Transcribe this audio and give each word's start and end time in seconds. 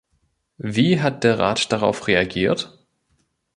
Wie 0.57 0.99
hat 0.99 1.23
der 1.23 1.37
Rat 1.37 1.71
darauf 1.71 2.07
reagiert? 2.07 2.75